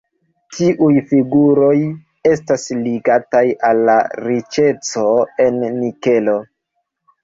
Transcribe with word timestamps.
Tiuj 0.55 0.95
figuroj 1.11 1.75
estas 2.31 2.67
ligataj 2.87 3.45
al 3.71 3.85
la 3.93 4.01
riĉeco 4.33 5.09
en 5.49 5.65
nikelo. 5.81 6.41